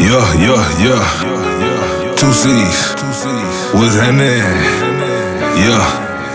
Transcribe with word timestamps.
Yeah, 0.00 0.26
yeah, 0.42 0.58
yeah. 0.82 1.02
Two 2.18 2.32
C's. 2.34 2.78
What's 3.78 3.94
happening? 3.94 4.42
Yeah, 5.54 5.86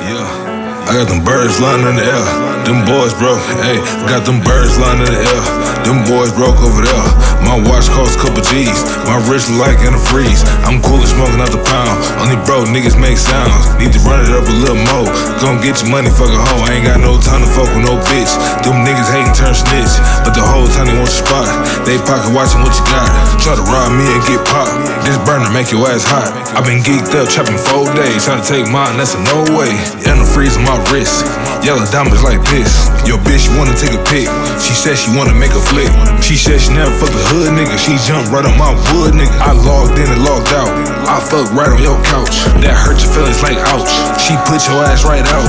yeah. 0.07 0.87
I 0.87 0.95
got 0.95 1.11
them 1.11 1.23
birds 1.27 1.59
flying 1.59 1.83
in 1.83 1.99
the 1.99 2.07
air. 2.07 2.23
Them 2.63 2.87
boys 2.87 3.11
broke, 3.19 3.43
hey, 3.59 3.83
got 4.07 4.23
them 4.23 4.39
birds 4.47 4.79
flying 4.79 5.03
in 5.03 5.11
the 5.11 5.19
air. 5.19 5.43
Them 5.83 6.07
boys 6.07 6.31
broke 6.31 6.55
over 6.63 6.79
there. 6.79 7.07
My 7.43 7.59
watch 7.59 7.91
costs 7.91 8.15
a 8.15 8.19
couple 8.23 8.39
G's. 8.47 8.79
My 9.03 9.19
wrist 9.27 9.51
like 9.51 9.83
in 9.83 9.91
a 9.91 10.01
freeze. 10.07 10.39
I'm 10.63 10.79
cool 10.79 11.03
and 11.03 11.11
smoking 11.11 11.43
out 11.43 11.51
the 11.51 11.59
pound. 11.59 11.95
Only 12.23 12.39
broke 12.47 12.71
niggas 12.71 12.95
make 12.95 13.19
sounds. 13.19 13.75
Need 13.75 13.91
to 13.91 14.01
run 14.07 14.23
it 14.23 14.31
up 14.31 14.47
a 14.47 14.55
little 14.55 14.79
more. 14.87 15.11
Gon' 15.39 15.63
get 15.63 15.79
your 15.79 15.87
money, 15.87 16.11
fuck 16.11 16.27
a 16.27 16.35
hoe. 16.35 16.67
I 16.67 16.75
ain't 16.75 16.83
got 16.83 16.99
no 16.99 17.15
time 17.15 17.39
to 17.39 17.47
fuck 17.47 17.71
with 17.71 17.87
no 17.87 17.95
bitch. 18.11 18.27
Them 18.63 18.83
niggas 18.83 19.07
hating 19.07 19.31
turn 19.31 19.55
snitch. 19.55 19.95
But 20.23 20.35
the 20.35 20.43
whole 20.43 20.67
time 20.67 20.91
they 20.91 20.95
want 20.99 21.11
your 21.11 21.23
spot. 21.23 21.47
They 21.87 21.95
pocket 22.03 22.35
watching 22.35 22.59
what 22.59 22.75
you 22.75 22.83
got. 22.91 23.07
Try 23.39 23.55
to 23.55 23.63
rob 23.63 23.95
me 23.95 24.03
and 24.03 24.19
get 24.27 24.43
popped. 24.47 24.75
This 25.07 25.15
burner 25.39 25.53
make 25.55 25.71
your 25.71 25.87
ass 25.87 26.03
hot. 26.03 26.27
i 26.51 26.59
been 26.67 26.83
geeked 26.83 27.15
up, 27.15 27.31
trapping 27.31 27.55
four 27.55 27.87
days. 27.95 28.27
Trying 28.27 28.43
to 28.43 28.47
take 28.47 28.67
mine, 28.67 28.99
that's 28.99 29.15
a 29.15 29.21
no 29.23 29.39
way. 29.55 29.71
Antifreeze 30.03 30.59
on 30.59 30.67
my 30.67 30.75
wrist. 30.91 31.23
Yellow 31.63 31.83
diamonds 31.91 32.23
like 32.23 32.43
this. 32.51 32.67
Your 33.07 33.19
bitch 33.23 33.47
wanna 33.55 33.75
take 33.75 33.95
a 33.95 34.03
pic. 34.11 34.27
She 34.59 34.75
said 34.75 34.99
she 34.99 35.11
wanna 35.15 35.35
make 35.35 35.55
a 35.55 35.63
flick. 35.71 35.87
She 36.19 36.35
said 36.35 36.59
she 36.59 36.75
never 36.75 36.91
fucked 36.91 37.15
a 37.15 37.23
hood 37.31 37.55
nigga. 37.55 37.75
She 37.79 37.95
jumped 38.03 38.31
right 38.31 38.43
on 38.43 38.55
my 38.59 38.75
wood 38.91 39.15
nigga. 39.15 39.31
I 39.39 39.55
logged 39.55 39.95
in 39.95 40.07
and 40.07 40.23
logged 40.27 40.51
out. 40.51 40.71
I 41.07 41.23
fucked 41.23 41.55
right 41.55 41.71
on 41.71 41.79
your 41.79 41.99
couch. 42.03 42.43
That 42.59 42.75
hurt 42.75 42.99
your 42.99 43.11
feelings 43.15 43.39
like 43.39 43.59
ouch. 43.71 43.91
She 44.19 44.35
put 44.43 44.59
your 44.67 44.83
ass 44.83 45.07
right 45.07 45.23
out. 45.23 45.47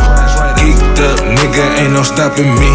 Geeked 0.58 0.98
up 1.02 1.18
nigga, 1.34 1.64
ain't 1.82 1.94
no 1.94 2.02
stopping 2.06 2.50
me. 2.58 2.72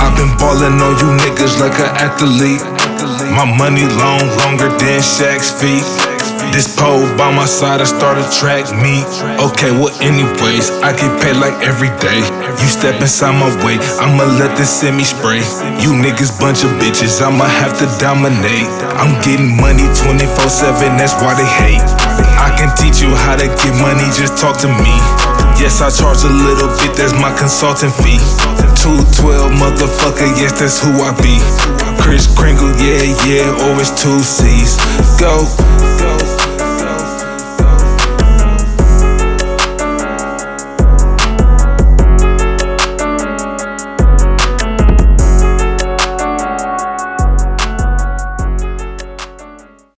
i 0.00 0.08
been 0.16 0.32
ballin' 0.36 0.76
on 0.80 0.92
you 1.00 1.08
niggas 1.22 1.56
like 1.60 1.76
an 1.80 1.92
athlete. 1.96 2.64
My 3.32 3.48
money 3.56 3.86
long, 3.96 4.26
longer 4.44 4.68
than 4.76 5.00
Shaq's 5.00 5.48
feet. 5.48 6.01
This 6.50 6.66
pole 6.74 7.06
by 7.14 7.30
my 7.30 7.46
side, 7.46 7.80
I 7.80 7.86
started 7.86 8.26
track 8.34 8.66
meet. 8.82 9.06
Okay, 9.38 9.70
well, 9.70 9.94
anyways, 10.02 10.74
I 10.82 10.90
get 10.90 11.14
paid 11.22 11.38
like 11.38 11.54
every 11.62 11.94
day. 12.02 12.18
You 12.58 12.66
step 12.66 12.98
inside 12.98 13.38
my 13.38 13.48
way, 13.62 13.78
I'ma 14.02 14.26
let 14.42 14.58
this 14.58 14.68
semi 14.68 15.06
spray. 15.06 15.46
You 15.78 15.94
niggas 15.94 16.34
bunch 16.42 16.66
of 16.66 16.74
bitches, 16.82 17.22
I'ma 17.22 17.46
have 17.46 17.78
to 17.78 17.86
dominate. 18.02 18.66
I'm 18.98 19.14
getting 19.22 19.54
money 19.54 19.86
24 20.02 20.50
7, 20.50 20.98
that's 20.98 21.14
why 21.22 21.38
they 21.38 21.46
hate. 21.46 21.84
I 22.42 22.50
can 22.58 22.74
teach 22.74 22.98
you 22.98 23.14
how 23.14 23.38
to 23.38 23.46
get 23.46 23.74
money, 23.78 24.04
just 24.10 24.34
talk 24.34 24.58
to 24.66 24.68
me. 24.68 24.94
Yes, 25.62 25.78
I 25.78 25.94
charge 25.94 26.26
a 26.26 26.32
little 26.32 26.68
bit, 26.82 26.96
that's 26.98 27.14
my 27.22 27.30
consulting 27.38 27.94
fee. 28.02 28.18
212, 28.82 29.54
motherfucker, 29.62 30.26
yes, 30.34 30.58
that's 30.58 30.82
who 30.82 30.90
I 31.06 31.14
be. 31.22 31.38
Chris 32.02 32.26
Cringo, 32.26 32.66
yeah, 32.82 33.06
yeah, 33.28 33.66
always 33.68 33.90
two 33.94 34.18
C's. 34.20 34.74
Go. 35.20 35.46